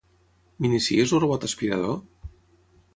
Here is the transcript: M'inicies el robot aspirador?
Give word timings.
M'inicies 0.65 1.15
el 1.19 1.23
robot 1.25 1.47
aspirador? 1.51 2.03